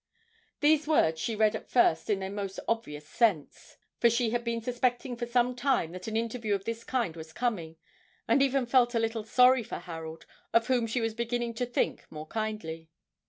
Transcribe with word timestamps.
These 0.61 0.87
words 0.87 1.21
she 1.21 1.35
read 1.35 1.55
at 1.55 1.69
first 1.69 2.09
in 2.09 2.21
their 2.21 2.31
most 2.31 2.59
obvious 2.67 3.07
sense, 3.07 3.77
for 3.99 4.09
she 4.09 4.31
had 4.31 4.43
been 4.43 4.59
suspecting 4.59 5.15
for 5.15 5.27
some 5.27 5.55
time 5.55 5.91
that 5.91 6.07
an 6.07 6.17
interview 6.17 6.55
of 6.55 6.65
this 6.65 6.83
kind 6.83 7.15
was 7.15 7.31
coming, 7.31 7.75
and 8.27 8.41
even 8.41 8.65
felt 8.65 8.95
a 8.95 8.99
little 8.99 9.23
sorry 9.23 9.61
for 9.61 9.77
Harold, 9.77 10.25
of 10.53 10.65
whom 10.65 10.87
she 10.87 11.01
was 11.01 11.13
beginning 11.13 11.53
to 11.53 11.67
think 11.67 12.11
more 12.11 12.25
kindly. 12.25 12.89